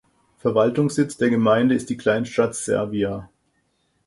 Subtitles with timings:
[0.39, 3.29] Verwaltungssitz der Gemeinde ist die Kleinstadt Servia.